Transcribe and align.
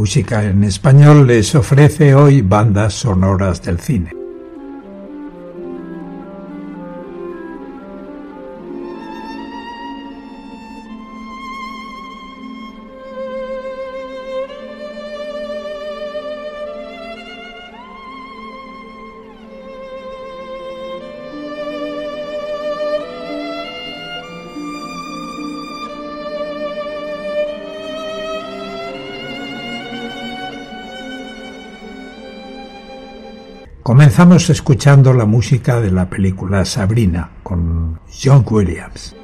Música 0.00 0.42
en 0.44 0.64
Español 0.64 1.26
les 1.26 1.54
ofrece 1.54 2.14
hoy 2.14 2.40
bandas 2.40 2.94
sonoras 2.94 3.62
del 3.62 3.78
cine. 3.78 4.19
Comenzamos 33.82 34.50
escuchando 34.50 35.14
la 35.14 35.24
música 35.24 35.80
de 35.80 35.90
la 35.90 36.10
película 36.10 36.66
Sabrina 36.66 37.30
con 37.42 37.98
John 38.22 38.44
Williams. 38.48 39.16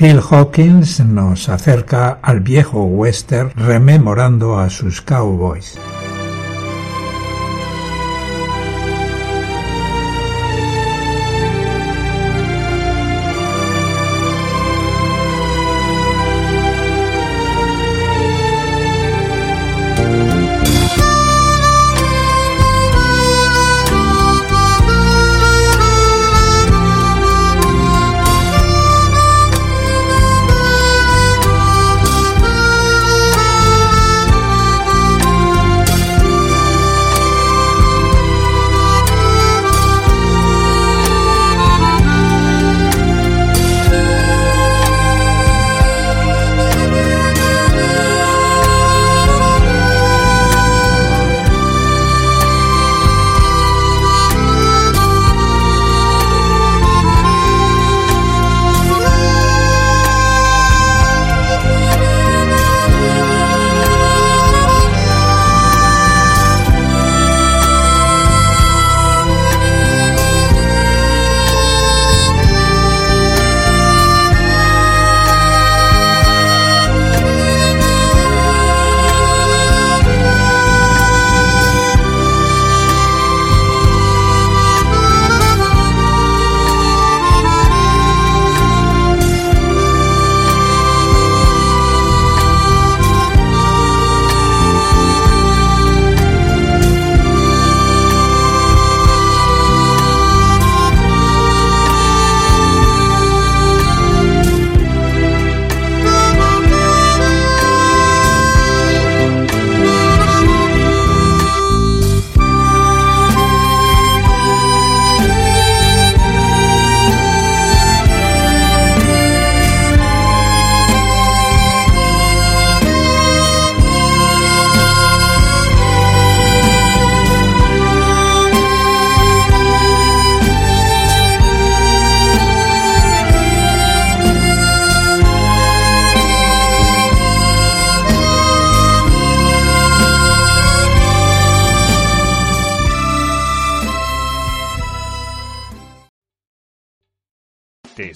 Phil 0.00 0.22
Hawkins 0.30 1.00
nos 1.00 1.50
acerca 1.50 2.20
al 2.22 2.40
viejo 2.40 2.84
western 2.84 3.50
rememorando 3.54 4.58
a 4.58 4.70
sus 4.70 5.02
cowboys. 5.02 5.78